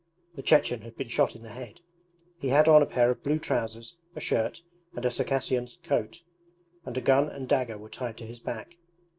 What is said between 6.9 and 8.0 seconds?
a gun and dagger were